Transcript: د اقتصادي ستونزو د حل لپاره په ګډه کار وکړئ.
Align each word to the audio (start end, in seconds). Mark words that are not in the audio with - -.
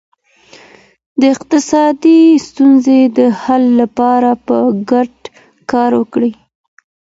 د 1.19 1.21
اقتصادي 1.35 2.19
ستونزو 2.47 2.97
د 3.17 3.19
حل 3.41 3.63
لپاره 3.81 4.31
په 4.45 4.57
ګډه 4.89 5.15
کار 5.71 5.91
وکړئ. 5.99 6.31